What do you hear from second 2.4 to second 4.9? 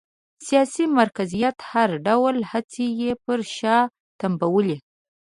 هڅې یې پر شا تمبولې